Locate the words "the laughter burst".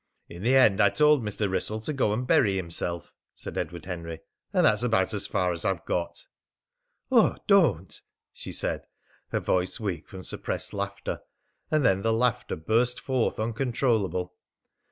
12.01-12.99